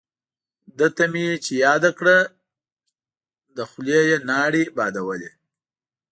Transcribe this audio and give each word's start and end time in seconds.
دته 0.79 1.03
مې 1.11 1.25
چې 1.43 1.53
یاده 1.65 1.91
کړه 1.99 2.17
له 3.55 3.63
خولې 3.69 3.99
یې 4.09 4.17
لاړې 4.29 4.63
بادولې. 4.77 5.31